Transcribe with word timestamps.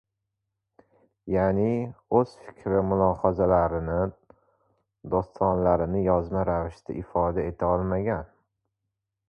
Ya’ni, 1.33 1.73
o‘z 2.19 2.31
fikr-mulohazalarini, 2.45 3.99
dostonlarini 5.15 6.01
yozma 6.09 6.47
ravishda 6.53 6.97
ifoda 7.03 7.49
eta 7.53 7.71
olmagan. 7.77 8.29